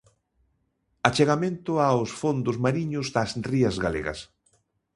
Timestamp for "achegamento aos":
1.09-2.09